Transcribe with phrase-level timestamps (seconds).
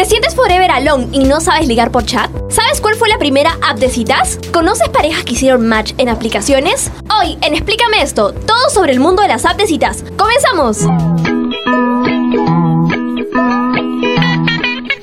[0.00, 2.30] ¿Te sientes forever alone y no sabes ligar por chat?
[2.48, 4.38] ¿Sabes cuál fue la primera app de citas?
[4.50, 6.90] ¿Conoces parejas que hicieron match en aplicaciones?
[7.20, 10.04] Hoy, en Explícame esto, todo sobre el mundo de las apps de citas.
[10.16, 11.39] ¡Comenzamos!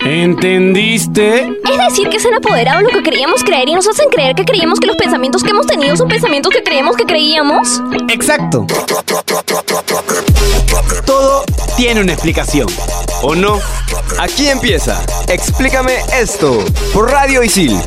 [0.10, 1.40] ¿Entendiste?
[1.40, 4.46] Es decir, que se han apoderado lo que creíamos creer y nos hacen creer que
[4.46, 7.82] creíamos que los pensamientos que hemos tenido son pensamientos que creíamos que creíamos.
[8.08, 8.66] Exacto.
[11.06, 11.44] Todo
[11.76, 12.68] tiene una explicación.
[13.22, 13.60] ¿O no?
[14.18, 15.06] Aquí empieza.
[15.28, 16.64] Explícame esto.
[16.94, 17.78] Por Radio Isil.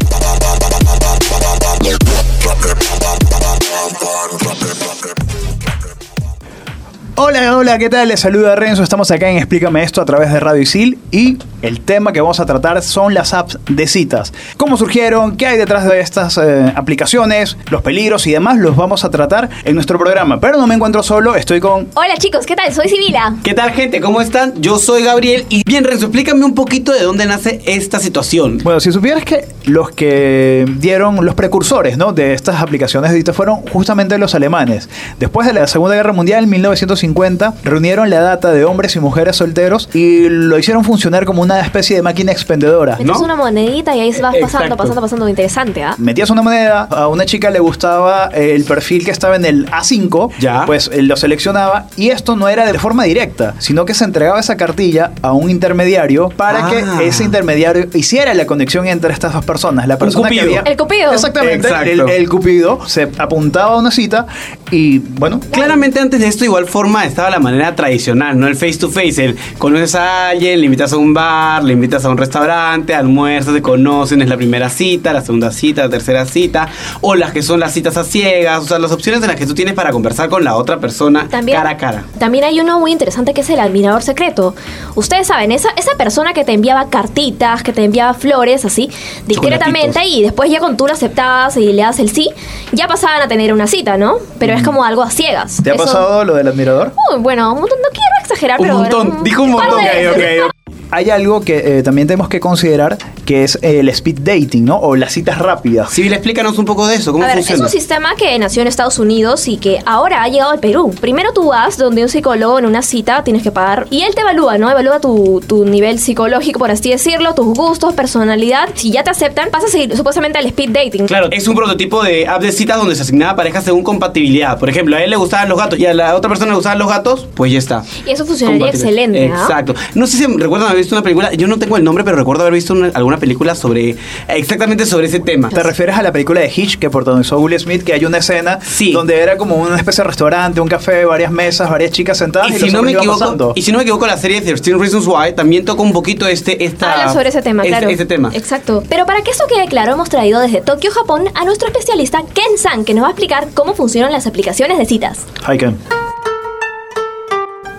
[7.14, 8.08] Hola, hola, ¿qué tal?
[8.08, 8.82] Les saluda Renzo.
[8.82, 12.40] Estamos acá en Explícame esto a través de Radio Isil y el tema que vamos
[12.40, 14.32] a tratar son las apps de citas.
[14.56, 15.36] ¿Cómo surgieron?
[15.36, 17.56] ¿Qué hay detrás de estas eh, aplicaciones?
[17.70, 20.40] Los peligros y demás los vamos a tratar en nuestro programa.
[20.40, 21.88] Pero no me encuentro solo, estoy con...
[21.94, 22.72] Hola chicos, ¿qué tal?
[22.72, 23.36] Soy Sibila.
[23.42, 24.00] ¿Qué tal, gente?
[24.00, 24.60] ¿Cómo están?
[24.60, 25.46] Yo soy Gabriel.
[25.48, 28.58] Y bien, Renzo, explícame un poquito de dónde nace esta situación.
[28.62, 32.12] Bueno, si supieras que los que dieron los precursores ¿no?
[32.12, 34.88] de estas aplicaciones de citas fueron justamente los alemanes.
[35.18, 39.36] Después de la Segunda Guerra Mundial, en 1950, reunieron la data de hombres y mujeres
[39.36, 42.92] solteros y lo hicieron funcionar como una especie de máquina expendedora.
[42.96, 43.20] Metes ¿No?
[43.20, 44.76] una monedita y ahí vas pasando, Exacto.
[44.76, 45.28] pasando, pasando.
[45.28, 45.94] Interesante, ¿ah?
[45.98, 50.30] Metías una moneda, a una chica le gustaba el perfil que estaba en el A5,
[50.38, 50.64] Ya.
[50.66, 54.40] pues eh, lo seleccionaba y esto no era de forma directa, sino que se entregaba
[54.40, 56.70] esa cartilla a un intermediario para Ah.
[56.98, 59.86] que ese intermediario hiciera la conexión entre estas dos personas.
[59.86, 60.58] La persona que cupido.
[60.58, 60.70] había...
[60.70, 61.12] El cupido.
[61.12, 61.68] Exactamente.
[61.90, 64.26] El, el cupido se apuntaba a una cita
[64.70, 65.40] y bueno...
[65.50, 68.46] Claramente antes de esto, igual forma, estaba la manera tradicional, ¿no?
[68.46, 72.04] El face to face, el conoces a alguien, le invitas a un bar, le invitas
[72.04, 76.24] a un restaurante, almuerzas, se conocen, es la primera cita, la segunda cita, la tercera
[76.26, 76.68] cita,
[77.00, 79.46] o las que son las citas a ciegas, o sea, las opciones de las que
[79.46, 82.04] tú tienes para conversar con la otra persona También, cara a cara.
[82.18, 84.54] También hay uno muy interesante que es el admirador secreto.
[84.94, 88.90] Ustedes saben, esa, esa persona que te enviaba cartitas, que te enviaba flores, así,
[89.26, 92.28] discretamente, y después ya cuando tú lo aceptabas y le das el sí,
[92.72, 94.16] ya pasaban a tener una cita, ¿no?
[94.38, 95.60] Pero es como algo a ciegas.
[95.62, 96.92] ¿Te ha Eso- pasado lo del admirador?
[97.12, 98.78] Uy, bueno, un montón- no quiero exagerar, Un pero...
[98.78, 99.80] montón, dijo un montón.
[99.80, 100.59] Ok, ok, ok.
[100.90, 104.76] Hay algo que eh, también tenemos que considerar que es el speed dating, ¿no?
[104.78, 105.90] O las citas rápidas.
[105.90, 107.64] Civil, explícanos un poco de eso, ¿cómo A ver, es funciona?
[107.66, 110.92] un sistema que nació en Estados Unidos y que ahora ha llegado al Perú.
[111.00, 114.22] Primero tú vas donde un psicólogo en una cita tienes que pagar y él te
[114.22, 114.70] evalúa, ¿no?
[114.70, 118.68] Evalúa tu, tu nivel psicológico, por así decirlo, tus gustos, personalidad.
[118.74, 121.06] Si ya te aceptan, pasas a ir supuestamente al speed dating.
[121.06, 124.58] Claro, es un prototipo de app de citas donde se asignaba parejas según compatibilidad.
[124.58, 126.78] Por ejemplo, a él le gustaban los gatos y a la otra persona le gustaban
[126.78, 127.84] los gatos, pues ya está.
[128.06, 129.40] Y eso funcionaría excelente, ¿ah?
[129.42, 129.74] Exacto.
[129.94, 132.54] No sé si recuerdan visto una película, yo no tengo el nombre, pero recuerdo haber
[132.54, 133.96] visto una- alguna película sobre
[134.28, 135.48] exactamente sobre ese tema.
[135.48, 138.58] ¿Te refieres a la película de Hitch que protagonizó Will Smith, que hay una escena
[138.62, 138.92] Sí.
[138.92, 142.56] donde era como una especie de restaurante, un café, varias mesas, varias chicas sentadas y,
[142.56, 143.52] Y si, no me equivoco, pasando?
[143.54, 146.64] y si no me equivoco, la serie 13 Reasons Why también toca un poquito este,
[146.64, 147.88] esta, Habla sobre ese tema, este- claro.
[147.90, 148.30] Este tema.
[148.34, 148.82] Exacto.
[148.88, 152.56] Pero para que esto quede claro, hemos traído desde Tokio, Japón, a nuestro especialista Ken
[152.58, 155.18] San, que nos va a explicar cómo funcionan las aplicaciones de citas.
[155.50, 155.76] Hi, Ken.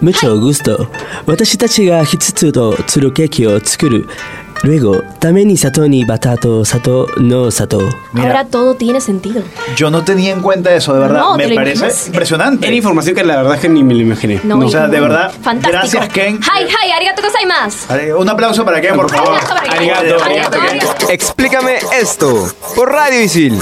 [0.01, 0.89] Mucho gusto.
[1.27, 4.07] 私たちが5つとつるケーキを作る。
[4.65, 7.79] luego, ために砂糖にバターと砂糖の砂糖。
[8.13, 8.27] Mira.
[8.29, 9.43] Ahora todo tiene sentido.
[9.77, 11.21] Yo no tenía en cuenta eso, de verdad.
[11.21, 12.07] No, ¿te Me lo parece imaginas?
[12.09, 12.67] impresionante.
[12.67, 14.41] Era información que la verdad es que ni me lo imaginé.
[14.45, 15.73] No, o sea, de verdad, Fantástico.
[15.73, 16.37] gracias, Ken.
[16.43, 17.87] Hi, hi, arigato gozaimasu.
[17.89, 19.29] Vale, Un aplauso para Ken, por favor.
[19.35, 19.73] Arigato para Ken.
[19.79, 21.11] Arigato, Arigato, arigato.
[21.11, 22.51] Explícame esto.
[22.75, 23.59] Por Radio Isil.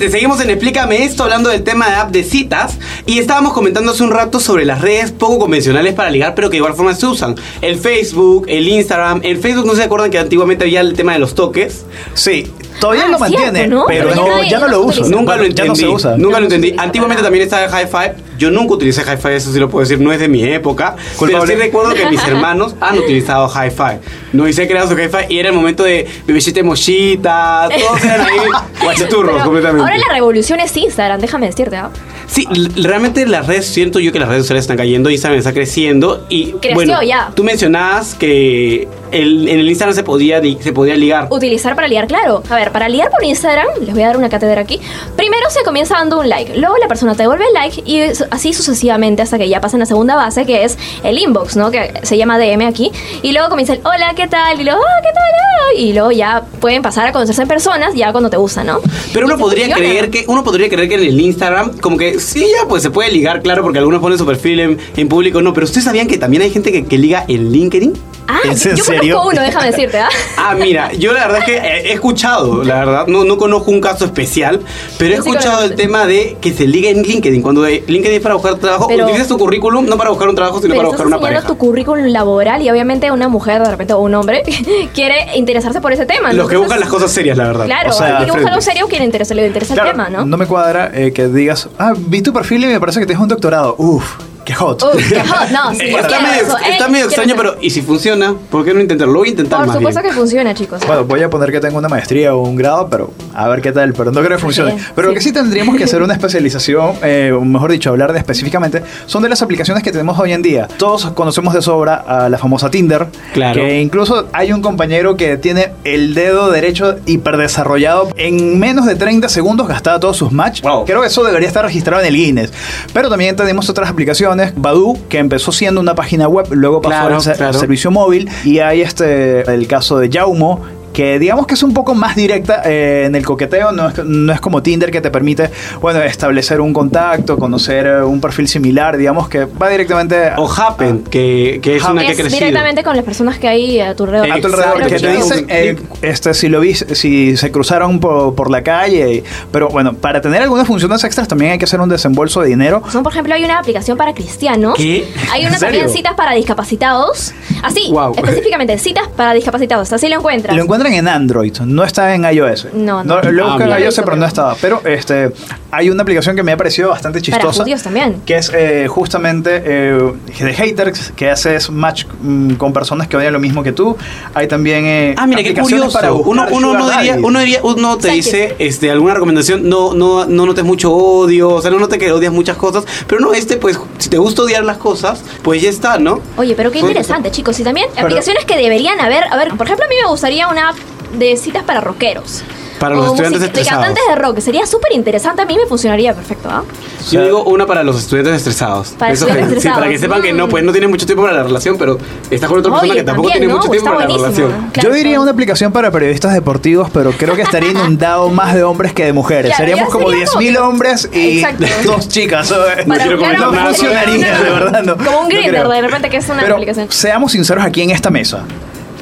[0.00, 4.04] Seguimos en Explícame esto hablando del tema de app de citas y estábamos comentando hace
[4.04, 7.06] un rato sobre las redes poco convencionales para ligar, pero que de igual forma se
[7.06, 7.34] usan.
[7.60, 9.20] El Facebook, el Instagram.
[9.22, 11.84] El Facebook, ¿no se acuerdan que antiguamente había el tema de los toques?
[12.14, 13.84] Sí, todavía Ah, lo mantiene, cierto, ¿no?
[13.86, 15.02] pero no, ya no ya lo uso.
[15.08, 15.68] Nunca lo Ya entendí.
[15.68, 16.16] no se usa.
[16.16, 16.74] Nunca lo no se entendí.
[16.78, 18.14] Antiguamente también estaba el High Five.
[18.38, 20.94] Yo nunca utilicé High Five, eso sí lo puedo decir, no es de mi época.
[21.18, 24.00] Pero sí recuerdo que mis hermanos han utilizado High Five.
[24.32, 28.20] No hice creado su High Five y era el momento de bebecita mochita, todos eran
[28.20, 28.36] ahí
[28.82, 29.82] guachiturros completamente.
[29.82, 31.76] Ahora la revolución es Instagram, déjame decirte.
[31.76, 31.90] ¿ah?
[32.26, 36.26] Sí, realmente las redes, siento yo que las redes sociales están cayendo, Instagram está creciendo
[36.28, 37.30] y Creció bueno, ya.
[37.34, 41.28] tú mencionabas que el- en el Instagram se podía, se podía ligar.
[41.30, 42.42] Utilizar para liar, claro.
[42.48, 44.80] A ver, para liar por Instagram, les voy a dar una cátedra aquí.
[45.16, 48.52] Primero se comienza dando un like, luego la persona te devuelve el like y así
[48.52, 51.70] sucesivamente hasta que ya pasan la segunda base, que es el inbox, ¿no?
[51.70, 52.90] Que se llama DM aquí.
[53.22, 54.60] Y luego comienza el hola, ¿qué tal?
[54.60, 55.24] Y luego, ah, ¿qué tal?
[55.24, 58.80] Ah", Y luego ya pueden pasar a conocerse en personas ya cuando te gustan, ¿no?
[59.12, 59.88] Pero uno podría funciona.
[59.90, 62.90] creer que uno podría creer que en el Instagram como que sí ya pues se
[62.90, 66.06] puede ligar claro porque algunos ponen su perfil en, en público no pero ustedes sabían
[66.08, 67.92] que también hay gente que, que liga en LinkedIn
[68.28, 69.14] Ah, ¿Es yo en conozco serio.
[69.16, 70.08] conozco uno, déjame decirte, ¿ah?
[70.36, 73.70] Ah, mira, yo la verdad es que he he escuchado, la verdad, no, no conozco
[73.70, 74.60] un caso especial,
[74.98, 77.40] pero he Sí, sí escuchado el tema de que se liga en LinkedIn.
[77.42, 80.60] Cuando LinkedIn es para buscar trabajo, Pero- utilizas tu currículum no para buscar un trabajo,
[80.60, 81.46] sino Pero para buscar una pareja.
[81.46, 84.42] tu currículum laboral y obviamente una mujer de repente o un hombre
[84.94, 86.28] quiere interesarse por ese tema.
[86.30, 86.34] ¿no?
[86.38, 87.64] Los que Entonces, buscan las cosas serias, la verdad.
[87.66, 90.08] Claro, O sea, alguien que busca algo serio quiere interesa, le interesa Claro, el tema,
[90.24, 90.36] ¿no?
[90.36, 93.28] me cuadra eh, que digas, ah, vi tu perfil y me parece que tienes un
[93.28, 93.74] doctorado.
[93.78, 94.04] Uf,
[94.48, 94.82] qué hot.
[95.08, 96.56] Qué hot, no, sí, está quiero medio, eso.
[96.56, 98.34] está Ey, medio quiero extraño, pero ¿y si funciona?
[98.50, 99.12] ¿Por qué no intentarlo?
[99.12, 100.12] Lo voy a intentar Por más supuesto bien.
[100.14, 100.80] que funciona, chicos.
[100.86, 103.72] Bueno, voy a poner que tengo una maestría o un grado, pero a ver qué
[103.72, 104.76] tal, pero no creo que funcione.
[104.94, 108.18] Pero lo que sí tendríamos que hacer una especialización, eh, o mejor dicho, hablar de
[108.20, 110.66] específicamente, son de las aplicaciones que tenemos hoy en día.
[110.78, 113.60] Todos conocemos de sobra a la famosa Tinder, Claro.
[113.60, 118.08] que incluso hay un compañero que tiene el dedo derecho hiperdesarrollado.
[118.16, 120.62] En menos de 30 segundos gastaba todos sus match.
[120.62, 120.84] Wow.
[120.86, 122.52] Creo que eso debería estar registrado en el Guinness.
[122.92, 127.16] Pero también tenemos otras aplicaciones, Badu, que empezó siendo una página web, luego pasó Claro,
[127.16, 127.58] al claro.
[127.58, 130.60] servicio móvil y hay este el caso de Jaumo
[130.98, 134.32] que digamos que es un poco más directa eh, en el coqueteo, no es, no
[134.32, 135.48] es como Tinder que te permite,
[135.80, 141.04] bueno, establecer un contacto, conocer eh, un perfil similar, digamos que va directamente O Happen,
[141.04, 141.98] que, que es Happen.
[141.98, 142.40] una que es crecido.
[142.40, 144.32] directamente con las personas que hay a tu alrededor.
[144.32, 148.34] a tu alrededor, que te dicen eh, este, si lo vi, si se cruzaron por,
[148.34, 149.22] por la calle,
[149.52, 152.82] pero bueno, para tener algunas funciones extras también hay que hacer un desembolso de dinero.
[152.90, 154.74] Son, por ejemplo, hay una aplicación para cristianos.
[154.76, 155.06] ¿Qué?
[155.30, 157.34] Hay ¿En una también citas para discapacitados.
[157.62, 158.14] Así, Wow.
[158.16, 159.92] específicamente, citas para discapacitados.
[159.92, 160.56] Así lo encuentras.
[160.56, 162.68] Lo encuentran en Android, no está en iOS.
[162.74, 163.20] No, no.
[163.22, 164.54] Lo Ah, buscan en iOS, pero no estaba.
[164.60, 165.32] Pero este,
[165.70, 167.62] hay una aplicación que me ha parecido bastante Para chistosa.
[167.62, 168.22] judíos también.
[168.26, 173.32] Que es eh, justamente eh, de haters, que haces match mm, con personas que odian
[173.32, 173.96] lo mismo que tú.
[174.34, 175.92] Hay también eh, Ah, mira, qué curioso.
[175.92, 179.94] para uno, uno, sugar no diría, uno, diría, uno te dice este, alguna recomendación, no,
[179.94, 183.32] no, no notes mucho odio, o sea, no notes que odias muchas cosas, pero no,
[183.32, 186.20] este, pues, si te gusta odiar las cosas, pues ya está, ¿no?
[186.36, 187.58] Oye, pero qué Pues- interesante, chicos.
[187.60, 189.24] Y también Pero- aplicaciones que deberían haber.
[189.30, 190.76] A ver, por ejemplo, a mí me gustaría una app
[191.12, 192.42] de citas para rockeros.
[192.78, 193.84] Para los O estudiantes estresados.
[193.84, 194.38] cantantes de rock.
[194.38, 195.42] Sería súper interesante.
[195.42, 196.62] A mí me funcionaría perfecto, ¿ah?
[197.10, 198.90] Yo digo una para los estudiantes estresados.
[198.96, 200.50] Para Eso estudiantes que- sí, para que sepan no, Mm.
[200.50, 201.98] pues no tiene mucho tiempo para la relación, pero
[202.30, 203.58] estás con otra persona Oye, que tampoco también, tiene ¿no?
[203.58, 204.70] mucho tiempo para la relación.
[204.72, 205.22] Claro, Yo diría claro.
[205.22, 209.12] una aplicación para periodistas deportivos, pero creo que estaría inundado más de hombres que de
[209.12, 209.56] mujeres.
[209.56, 211.64] Claro, Seríamos como sería como 10.000 que- hombres y Exacto.
[211.84, 212.54] dos chicas.
[212.86, 213.66] No quiero comentar no nada.
[213.70, 214.82] funcionaría, de verdad.
[214.84, 216.86] No, Como un Grindr, de repente, que es una Pero aplicación.
[216.92, 218.44] seamos sinceros aquí en esta mesa.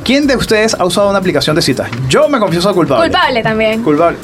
[0.06, 1.90] ¿Quién de ustedes ha usado una aplicación de citas?
[2.08, 3.06] Yo me confieso culpable.
[3.10, 3.82] Culpable también.
[3.82, 4.16] Culpable.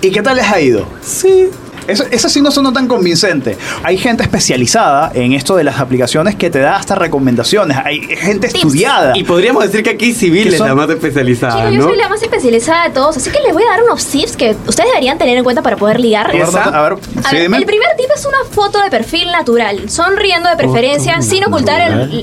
[0.00, 0.88] ¿Y qué tal les ha ido?
[1.02, 1.50] Sí.
[1.88, 3.56] Eso, eso sí no sonó tan convincente.
[3.82, 7.76] Hay gente especializada en esto de las aplicaciones que te da hasta recomendaciones.
[7.84, 8.54] Hay gente Tips.
[8.60, 9.12] estudiada.
[9.16, 11.88] Y podríamos decir que aquí civil Que es son- la más especializada, Chicos, yo ¿no?
[11.88, 14.56] soy la más especializada de todos, así que les voy a dar unos tips que
[14.66, 16.28] ustedes deberían tener en cuenta para poder ligar.
[16.30, 16.62] A ver, ¿Esa?
[16.64, 17.56] a ver, A sí, ver, dime.
[17.58, 21.80] el primer tip es una foto de perfil natural, sonriendo de preferencia, Foto sin ocultar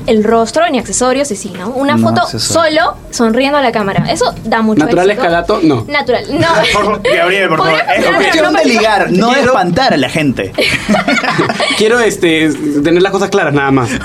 [0.07, 1.69] el, rostro ni accesorios y sí, ¿no?
[1.69, 4.05] Una No foto solo sonriendo a la cámara.
[4.11, 5.23] Eso da mucho ¿Natural éxito.
[5.23, 5.59] escalato?
[5.63, 5.85] No.
[5.87, 6.99] Natural, no.
[7.03, 7.79] Gabriel, por favor.
[7.95, 10.51] Es cuestión de ligar, no de Quiero- espantar a la gente.
[11.77, 12.49] Quiero este,
[12.83, 13.89] tener las cosas claras nada más.
[13.89, 13.97] Ya,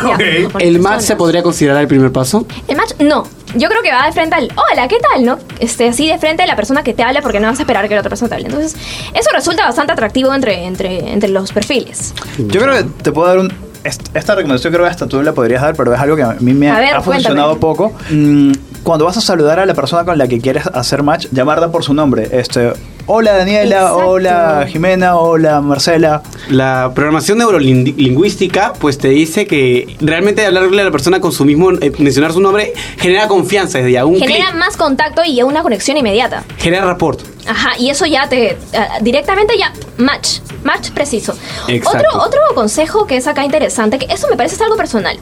[0.46, 0.52] Ok.
[0.52, 2.46] por ¿El match se podría considerar el primer paso?
[2.66, 3.24] El match, no.
[3.54, 5.24] Yo creo que va de frente al hola, ¿qué tal?
[5.24, 5.38] ¿No?
[5.58, 7.88] Este, así de frente a la persona que te habla porque no vas a esperar
[7.88, 8.46] que la otra persona te hable.
[8.48, 8.74] Entonces,
[9.14, 12.12] eso resulta bastante atractivo entre, entre, entre los perfiles.
[12.36, 13.52] Yo creo que te puedo dar un.
[13.84, 16.36] est- Esta recomendación creo que hasta tú la podrías dar, pero es algo que a
[16.40, 17.60] mí me A ha, ver, ha funcionado cuéntame.
[17.60, 17.92] poco.
[18.10, 18.52] Mm,
[18.82, 21.82] cuando vas a saludar a la persona con la que quieres hacer match, llamarla por
[21.84, 22.28] su nombre.
[22.32, 22.72] Este,
[23.08, 23.96] hola Daniela, Exacto.
[24.06, 26.22] hola Jimena, hola Marcela.
[26.50, 31.72] La programación neurolingüística pues te dice que realmente hablarle a la persona con su mismo,
[31.72, 35.62] eh, mencionar su nombre, genera confianza desde ya un Genera clic, más contacto y una
[35.62, 36.44] conexión inmediata.
[36.58, 37.20] genera rapport.
[37.48, 38.56] Ajá, y eso ya te.
[38.74, 39.72] ah, directamente ya.
[39.96, 40.40] Match.
[40.64, 41.34] Match preciso.
[41.68, 42.06] Exacto.
[42.08, 45.18] Otro, otro consejo que es acá interesante, que eso me parece algo personal.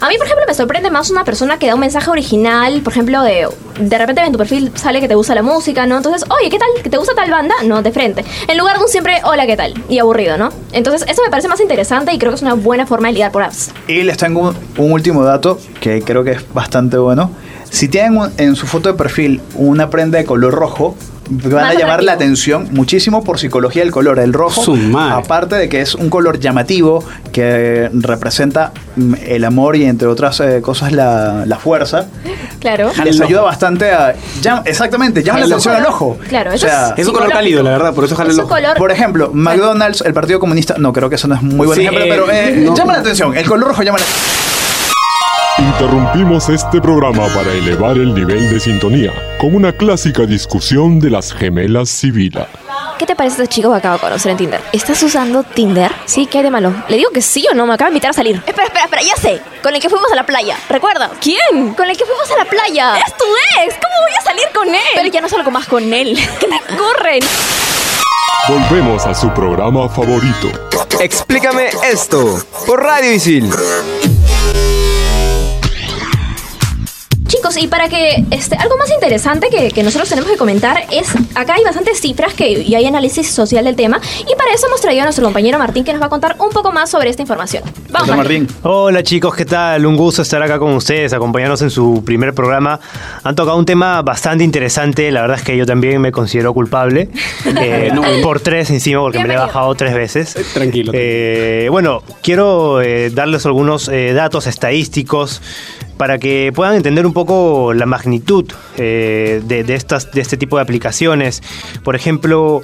[0.00, 2.92] A mí, por ejemplo, me sorprende más una persona que da un mensaje original, por
[2.92, 3.48] ejemplo, de.
[3.80, 5.96] De repente en tu perfil sale que te gusta la música, ¿no?
[5.96, 6.68] Entonces, oye, ¿qué tal?
[6.80, 7.56] ¿Que te gusta tal banda?
[7.64, 8.24] No, de frente.
[8.46, 9.74] En lugar de un siempre, hola, ¿qué tal?
[9.88, 10.50] Y aburrido, ¿no?
[10.70, 13.32] Entonces, eso me parece más interesante y creo que es una buena forma de lidiar
[13.32, 13.72] por apps.
[13.88, 17.32] Y les tengo un, un último dato que creo que es bastante bueno.
[17.74, 20.96] Si tienen un- en su foto de perfil una prenda de color rojo,
[21.28, 24.18] van Más a llamar la atención muchísimo por psicología del color.
[24.20, 24.62] El rojo,
[25.10, 27.02] aparte de que es un color llamativo
[27.32, 32.06] que representa mm, el amor y entre otras eh, cosas la, la fuerza,
[32.60, 32.90] Claro.
[33.04, 34.14] Les ayuda bastante a...
[34.40, 36.16] llama- exactamente, llama la atención al ojo.
[36.28, 38.36] Claro, o eso sea, es- Es un color cálido, la verdad, por eso jala Es
[38.36, 38.54] el un ojo.
[38.54, 38.76] color.
[38.78, 41.84] Por ejemplo, McDonald's, el Partido Comunista, no, creo que eso no es muy buen Sí,
[41.86, 42.74] ejemplo, eh, pero eh, no.
[42.76, 44.04] llama la atención, el color rojo llama la
[45.74, 51.32] Interrumpimos este programa para elevar el nivel de sintonía con una clásica discusión de las
[51.32, 52.46] gemelas Sibila.
[52.96, 54.60] ¿qué te parece este chico que acabo de conocer en Tinder?
[54.72, 55.90] ¿Estás usando Tinder?
[56.04, 56.72] Sí, ¿qué hay de malo?
[56.88, 57.66] ¿Le digo que sí o no?
[57.66, 58.36] Me acaba de invitar a salir.
[58.46, 59.40] Espera, espera, espera, ya sé.
[59.64, 60.56] Con el que fuimos a la playa.
[60.68, 61.10] ¿Recuerdas?
[61.20, 61.74] ¿Quién?
[61.74, 62.96] Con el que fuimos a la playa.
[62.98, 63.24] Es tu
[63.60, 63.74] ex.
[63.74, 64.80] ¿Cómo voy a salir con él?
[64.94, 66.16] Pero ya no salgo más con él.
[66.38, 67.20] ¿Qué te corren?
[68.48, 70.52] Volvemos a su programa favorito.
[71.00, 73.50] Explícame esto por Radio Isil.
[77.64, 81.54] Y para que este, algo más interesante que, que nosotros tenemos que comentar es, acá
[81.54, 85.00] hay bastantes cifras que, y hay análisis social del tema, y para eso hemos traído
[85.00, 87.62] a nuestro compañero Martín que nos va a contar un poco más sobre esta información.
[87.90, 88.42] Vamos, Hola, Martín.
[88.42, 88.60] Martín.
[88.64, 89.86] Hola chicos, ¿qué tal?
[89.86, 92.80] Un gusto estar acá con ustedes, acompañarnos en su primer programa.
[93.22, 97.08] Han tocado un tema bastante interesante, la verdad es que yo también me considero culpable,
[97.58, 97.92] eh,
[98.22, 100.36] por tres encima, porque me lo he bajado tres veces.
[100.52, 100.92] tranquilo.
[100.94, 105.40] Eh, bueno, quiero eh, darles algunos eh, datos estadísticos
[105.96, 108.44] para que puedan entender un poco la magnitud
[108.76, 111.42] eh, de, de estas, de este tipo de aplicaciones.
[111.82, 112.62] Por ejemplo,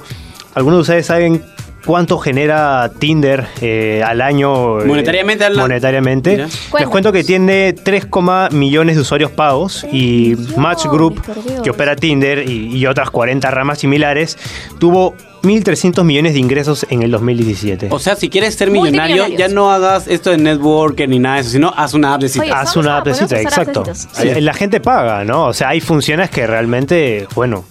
[0.53, 1.43] algunos de ustedes saben
[1.85, 4.81] cuánto genera Tinder eh, al año.
[4.81, 6.31] eh, Monetariamente habla- Monetariamente.
[6.31, 6.43] Mira.
[6.45, 6.91] Les Cuéntanos.
[6.91, 8.07] cuento que tiene 3,
[8.51, 11.21] millones de usuarios pagos y Match Group,
[11.63, 14.37] que opera Tinder y, y otras 40 ramas similares,
[14.77, 17.87] tuvo 1.300 millones de ingresos en el 2017.
[17.91, 21.41] O sea, si quieres ser millonario, ya no hagas esto de networker ni nada de
[21.41, 22.47] eso, sino haz una app de citas.
[22.47, 23.93] Oye, Haz una a appcita, ponernos a usar exacto.
[24.35, 25.45] Sí, La gente paga, ¿no?
[25.45, 27.65] O sea, hay funciones que realmente, bueno,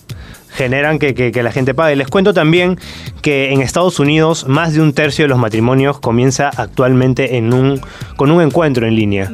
[0.53, 1.95] generan que, que- que la gente pague.
[1.95, 2.77] Les cuento también
[3.23, 7.81] que en Estados Unidos más de un tercio de los matrimonios comienza actualmente en un,
[8.17, 9.31] con un encuentro en línea.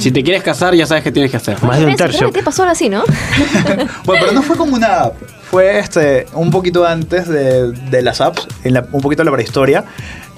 [0.00, 1.62] Si te quieres casar, ya sabes qué tienes que hacer.
[1.62, 2.30] Más de un tercio.
[2.30, 3.04] te pasó algo así, ¿no?
[4.04, 5.14] Bueno, pero no fue como una app.
[5.50, 9.32] Fue este, un poquito antes de, de las apps, en la- un poquito de la
[9.32, 9.84] prehistoria,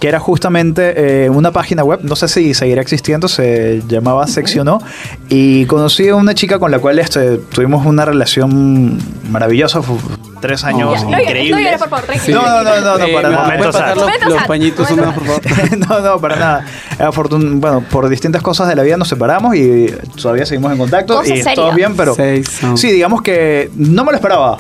[0.00, 4.80] que era justamente eh, una página web, no sé si seguirá existiendo, se llamaba Seccionó,
[5.28, 8.98] y conocí a una chica con la cual este, tuvimos una relación
[9.30, 9.96] maravillosa, fue
[10.40, 11.80] tres años llores, increíbles.
[12.28, 12.42] no.
[12.42, 13.44] No, no, no, no, no, Eh, para ¿me nada.
[13.44, 13.88] Momento ¿Puedes pasar
[14.20, 14.28] sad.
[14.28, 15.78] los, pañitos por favor?
[15.88, 16.66] no, no, para nada.
[16.98, 19.86] Afortun- bueno, por distintas cosas de la vida nos separamos y
[20.20, 21.54] todavía seguimos en contacto Cosa y seria.
[21.54, 24.56] todo bien, pero Seis sí, digamos que no me lo esperaba.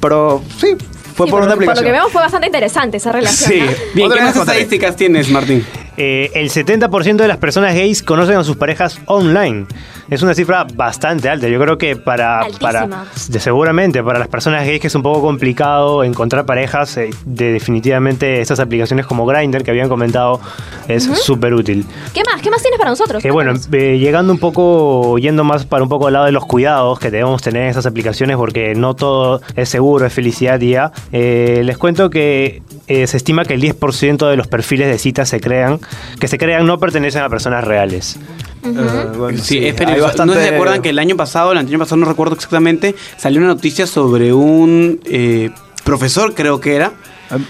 [0.00, 0.76] Pero sí,
[1.14, 1.84] fue Sí, por una Por lo aplicación.
[1.84, 3.50] que vemos fue bastante interesante esa relación.
[3.50, 3.60] Sí.
[3.60, 3.66] ¿no?
[3.94, 4.60] Bien, ¿qué más contaré.
[4.60, 5.66] estadísticas tienes, Martín?
[6.02, 9.66] Eh, el 70% de las personas gays conocen a sus parejas online.
[10.08, 11.46] Es una cifra bastante alta.
[11.46, 12.72] Yo creo que para, Altísima.
[12.72, 12.88] para
[13.28, 17.52] de- seguramente para las personas gays que es un poco complicado encontrar parejas, eh, de,
[17.52, 20.40] definitivamente estas aplicaciones como Grindr que habían comentado
[20.88, 21.84] es súper útil.
[22.14, 22.40] ¿Qué más?
[22.40, 23.22] ¿Qué más tienes para nosotros?
[23.22, 26.98] Eh, bueno, llegando un poco, yendo más para un poco al lado de los cuidados
[26.98, 30.92] que debemos tener en estas aplicaciones, porque no todo es seguro, es felicidad ya.
[31.12, 35.28] eh, les cuento que eh, se estima que el 10% de los perfiles de citas
[35.28, 35.78] se crean,
[36.18, 38.16] que se crean no pertenecen a personas reales.
[38.64, 38.68] Eh,
[39.16, 40.08] bueno, Sí, sí, es peligroso.
[40.08, 43.38] bastante- No se acuerdan que el año pasado, el año pasado no recuerdo exactamente, salió
[43.38, 45.50] una noticia sobre un eh,
[45.84, 46.92] profesor, creo que era.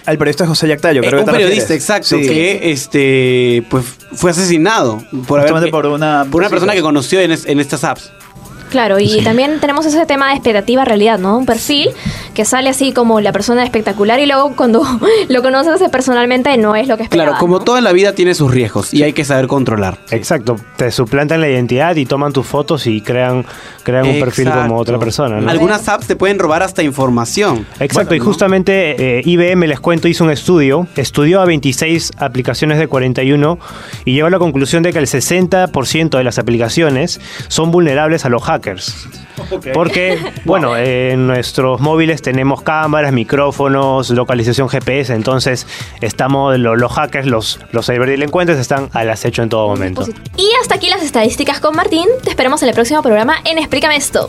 [0.06, 1.82] El periodista José Yactayo, Eh, creo que un te periodista, refieres.
[1.82, 2.28] exacto, Sí.
[2.28, 7.30] que este pues fue asesinado por, haber- por una- por una persona que conoció en,
[7.32, 8.12] es- en estas apps.
[8.70, 11.36] Claro, y también tenemos ese tema de expectativa realidad, ¿no?
[11.38, 11.88] Un perfil
[12.40, 14.82] que sale así como la persona espectacular y luego cuando
[15.28, 17.32] lo conoces personalmente no es lo que esperaba.
[17.32, 17.64] Claro, como ¿no?
[17.66, 19.98] toda la vida tiene sus riesgos y hay que saber controlar.
[20.10, 23.44] Exacto, te suplantan la identidad y toman tus fotos y crean,
[23.82, 25.38] crean un perfil como otra persona.
[25.38, 25.50] ¿no?
[25.50, 27.66] Algunas apps te pueden robar hasta información.
[27.78, 28.24] Exacto, Bueno, y ¿no?
[28.24, 33.58] justamente eh, IBM, les cuento, hizo un estudio, estudió a 26 aplicaciones de 41
[34.06, 38.30] y llegó a la conclusión de que el 60% de las aplicaciones son vulnerables a
[38.30, 39.08] los hackers.
[39.72, 45.66] Porque, bueno, en nuestros móviles tenemos cámaras, micrófonos, localización GPS, entonces
[46.00, 50.04] estamos, lo- los hackers, los, los ciberdelincuentes están al acecho en todo momento.
[50.36, 52.06] Y hasta aquí las estadísticas con Martín.
[52.22, 54.28] Te esperamos en el próximo programa en Explícame esto.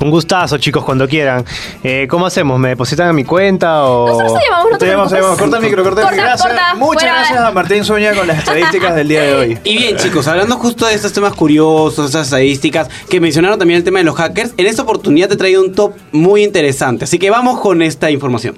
[0.00, 1.44] Un gustazo, chicos, cuando quieran.
[1.82, 2.58] Eh, ¿Cómo hacemos?
[2.58, 4.06] ¿Me depositan a mi cuenta o...?
[4.08, 5.36] Nosotros te llamamos, no te Te llamamos, te llamamos.
[5.36, 5.40] preocupes.
[5.40, 6.24] Corta el micro, corta el micro.
[6.24, 6.46] Gracias.
[6.48, 7.14] corta, Muchas fuera.
[7.18, 9.58] gracias a Martín Zúñiga con las estadísticas del día de hoy.
[9.64, 13.84] Y bien, chicos, hablando justo de estos temas curiosos, esas estadísticas, que mencionaron también el
[13.84, 17.04] tema de los hackers, en esta oportunidad te he traído un top muy interesante.
[17.04, 18.56] Así que vamos con esta información.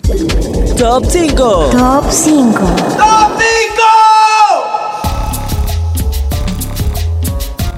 [0.76, 1.70] Top 5.
[1.70, 2.60] Top 5.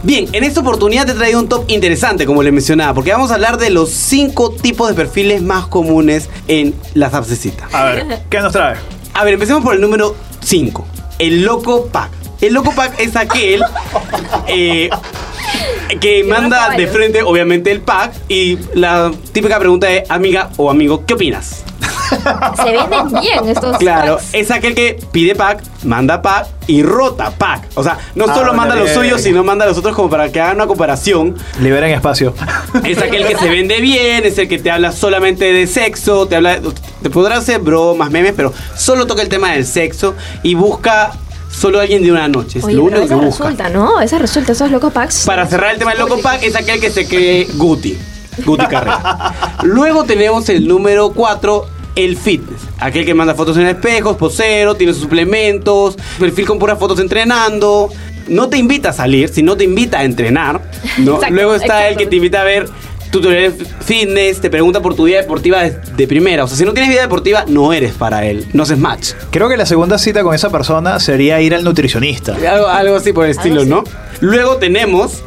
[0.03, 3.31] Bien, en esta oportunidad te he traído un top interesante, como les mencionaba, porque vamos
[3.31, 7.69] a hablar de los 5 tipos de perfiles más comunes en las apps de cita.
[7.73, 8.77] A ver, ¿qué nos trae?
[9.15, 10.87] A ver, empecemos por el número 5,
[11.19, 12.11] el loco pack.
[12.43, 13.63] El loco pack es aquel
[14.47, 14.91] eh,
[16.01, 21.05] que manda de frente, obviamente, el pack y la típica pregunta es, amiga o amigo,
[21.07, 21.63] ¿qué opinas?
[22.65, 24.29] Se venden bien estos Claro, packs.
[24.35, 27.65] es aquel que pide pack, manda pack y rota pack.
[27.75, 28.97] O sea, no Ah, solo manda los bien.
[28.97, 31.35] suyos, sino manda a los otros como para que hagan una comparación.
[31.61, 32.35] Liberen espacio.
[32.85, 36.37] Es aquel que se vende bien, es el que te habla solamente de sexo, te
[36.37, 36.61] habla,
[37.03, 41.13] te podrá hacer bromas, memes, pero solo toca el tema del sexo y busca
[41.55, 42.59] solo alguien de una noche.
[42.59, 43.45] Es Oye, lo pero único que esa busca.
[43.45, 44.01] resulta, ¿no?
[44.01, 45.25] Esa resulta, esos loco packs.
[45.25, 47.97] Para cerrar el tema del Loco Pack es aquel que se cree Guti.
[48.45, 49.59] Guti Carrera.
[49.63, 52.61] Luego tenemos el número 4, el fitness.
[52.81, 57.91] Aquel que manda fotos en espejos, posero, tiene sus suplementos, perfil con puras fotos entrenando.
[58.27, 60.61] No te invita a salir, sino te invita a entrenar.
[60.99, 61.15] ¿no?
[61.17, 62.69] Exacto, Luego está el que te invita a ver
[63.15, 66.45] tutoriales fitness, te pregunta por tu vida deportiva de, de primera.
[66.45, 68.47] O sea, si no tienes vida deportiva, no eres para él.
[68.53, 69.13] No haces match.
[69.31, 72.37] Creo que la segunda cita con esa persona sería ir al nutricionista.
[72.51, 73.65] Algo, algo así por el estilo.
[73.65, 73.85] ¿no?
[74.21, 75.23] Luego tenemos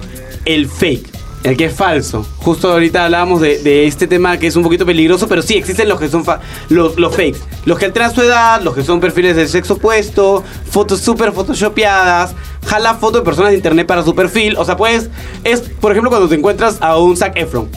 [0.46, 1.17] el fake.
[1.48, 2.26] El que es falso.
[2.40, 6.00] Justo ahorita hablábamos de, este tema que es un poquito peligroso, pero sí existen los
[6.00, 7.40] que son fa- los, los fakes.
[7.66, 12.36] Los que alteran su edad, los que son perfiles del sexo opuesto, fotos súper photoshopeadas,
[12.66, 14.58] jala fotos de personas de internet para su perfil.
[14.58, 15.10] O sea, pues,
[15.44, 17.70] es, por ejemplo, cuando te encuentras a un Zac Efron.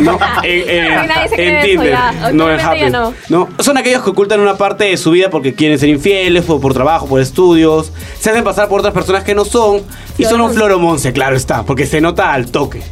[0.00, 0.18] ¿No?
[0.42, 1.98] en, Tinder.
[2.32, 2.92] No en Happn.
[2.92, 3.14] no.
[3.28, 6.60] No, son aquellos que ocultan una parte de su vida porque quieren ser infieles, o
[6.60, 9.82] por trabajo, por estudios, se hacen pasar por otras personas que no son
[10.18, 12.82] y son un floromonce, claro está, porque se nota al toque.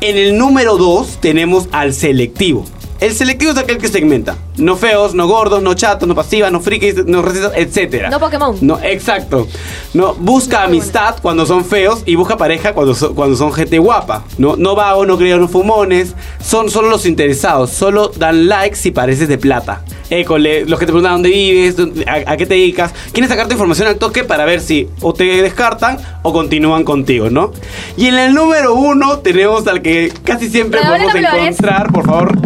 [0.00, 2.64] En el número 2 tenemos al selectivo.
[3.00, 4.36] El selectivo es aquel que segmenta.
[4.58, 8.08] No feos, no gordos, no chatos, no pasivas, no frikis, no racistas, etc.
[8.10, 8.58] No Pokémon.
[8.60, 9.48] No, exacto.
[9.94, 14.24] No, busca amistad cuando son feos y busca pareja cuando, so- cuando son gente guapa.
[14.36, 16.14] No, no vagos, no creo, no fumones.
[16.44, 17.70] Son solo los interesados.
[17.70, 19.82] Solo dan likes si pareces de plata.
[20.10, 21.76] École, los que te preguntan dónde vives,
[22.06, 22.92] a, a qué te dedicas.
[23.12, 27.52] Quieren sacarte información al toque para ver si o te descartan o continúan contigo, ¿no?
[27.96, 32.38] Y en el número uno tenemos al que casi siempre podemos encontrar, por favor,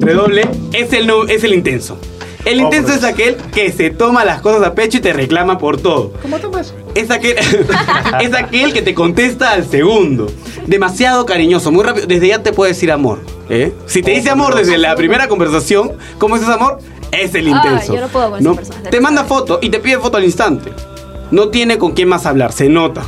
[0.00, 1.98] redoble, es el, nu- es el intenso.
[2.46, 5.78] El intenso es aquel que se toma las cosas a pecho y te reclama por
[5.78, 6.14] todo.
[6.22, 6.72] ¿Cómo tomas?
[6.94, 7.36] Es aquel,
[8.20, 10.26] es aquel que te contesta al segundo.
[10.66, 12.06] Demasiado cariñoso, muy rápido.
[12.06, 13.20] Desde ya te puede decir amor.
[13.50, 13.72] ¿eh?
[13.86, 16.78] Si te dice amor desde la primera conversación, ¿cómo es ese amor?
[17.12, 17.94] Es el intenso.
[17.94, 20.70] yo no puedo con esas personas, Te manda foto y te pide foto al instante.
[21.30, 23.02] No tiene con quién más hablar, se nota.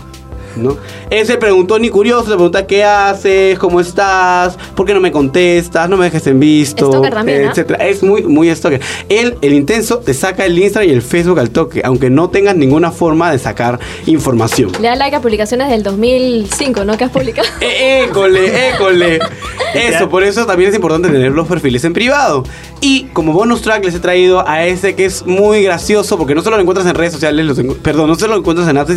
[0.56, 0.76] ¿No?
[1.10, 5.88] Ese preguntó ni curioso, te pregunta qué haces, cómo estás, por qué no me contestas,
[5.88, 7.86] no me dejes en visto, Stalker también, etcétera.
[7.86, 8.80] Es muy, muy stalker.
[9.08, 12.56] Él, el intenso, te saca el Instagram y el Facebook al toque, aunque no tengas
[12.56, 14.72] ninguna forma de sacar información.
[14.80, 16.96] Le da like a publicaciones del 2005, ¿no?
[16.96, 17.48] Que has publicado.
[17.62, 19.18] Eh, école, école.
[19.74, 22.44] Eso, por eso también es importante tener los perfiles en privado.
[22.84, 26.42] Y como bonus track les he traído a ese que es muy gracioso, porque no
[26.42, 28.92] solo lo encuentras en redes sociales, los encu- perdón, no solo lo encuentras en apps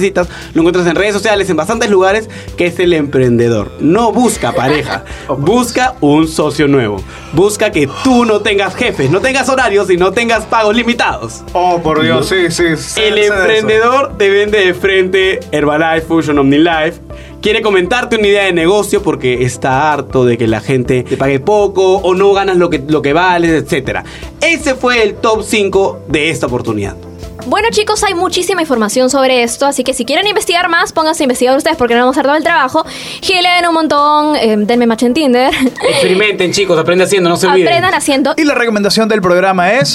[0.54, 3.72] lo encuentras en redes sociales, en bastantes lugares, que es el emprendedor.
[3.80, 5.06] No busca pareja,
[5.38, 6.98] busca un socio nuevo.
[7.34, 11.44] Busca que tú no tengas jefes, no tengas horarios y no tengas pagos limitados.
[11.54, 12.64] Oh, por Dios, sí, sí.
[13.00, 17.05] El emprendedor te vende de frente Herbalife, Fusion, OmniLife.
[17.42, 21.40] Quiere comentarte una idea de negocio porque está harto de que la gente te pague
[21.40, 24.00] poco o no ganas lo que, lo que vales, etc.
[24.42, 26.96] Ese fue el top 5 de esta oportunidad.
[27.48, 31.26] Bueno chicos, hay muchísima información sobre esto, así que si quieren investigar más, pónganse a
[31.26, 32.84] investigar ustedes porque no vamos a hacer todo el trabajo.
[33.22, 35.54] Gilen un montón, eh, denme match en Tinder.
[35.88, 37.68] Experimenten, chicos, aprende haciendo, no se olviden.
[37.68, 38.34] Aprendan haciendo.
[38.36, 39.94] Y la recomendación del programa es...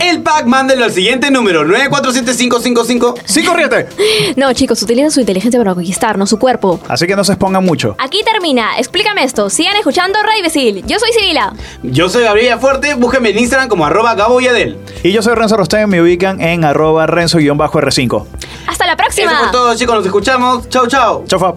[0.00, 3.14] El pack, mándenlo al siguiente número: 947555.
[3.24, 3.86] ¡Sí, corriente!
[4.36, 6.80] No chicos, utilicen su inteligencia para conquistar, no su cuerpo.
[6.88, 7.94] Así que no se expongan mucho.
[7.98, 9.48] Aquí termina, explícame esto.
[9.50, 10.84] Sigan escuchando Ray Besil.
[10.86, 11.52] Yo soy Sibila.
[11.82, 14.78] Yo soy Gabriela Fuerte, búsquenme en Instagram como arroba Gabo Yadel.
[15.02, 18.26] Y yo soy Renzo Rostein, me ubican en arroba renzo-r5.
[18.66, 19.38] Hasta la Eso próxima.
[19.38, 20.68] fue todo, chicos, nos escuchamos.
[20.68, 21.24] Chau, chau.
[21.26, 21.54] Chau, fa.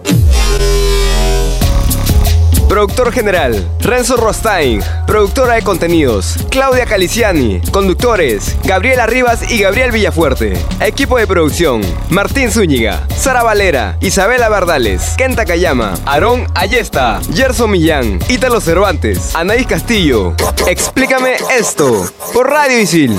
[2.67, 4.81] Productor general, Renzo Rostain.
[5.05, 7.61] Productora de contenidos, Claudia Caliciani.
[7.71, 10.53] Conductores, Gabriela Rivas y Gabriel Villafuerte.
[10.81, 18.19] Equipo de producción, Martín Zúñiga, Sara Valera, Isabela Bardales, Kenta Kayama, Aarón Ayesta, Gerson Millán,
[18.27, 20.35] Ítalo Cervantes, Anaís Castillo.
[20.67, 23.17] Explícame esto, por Radio Isil.